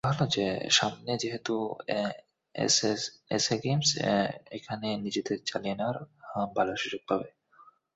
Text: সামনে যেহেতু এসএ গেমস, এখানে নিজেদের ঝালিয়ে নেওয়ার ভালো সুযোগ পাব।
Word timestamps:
সামনে 0.71 1.11
যেহেতু 1.17 1.55
এসএ 3.35 3.55
গেমস, 3.63 3.89
এখানে 4.51 4.87
নিজেদের 5.05 5.37
ঝালিয়ে 5.45 5.75
নেওয়ার 5.75 5.97
ভালো 6.55 6.73
সুযোগ 6.75 7.01
পাব। 7.09 7.21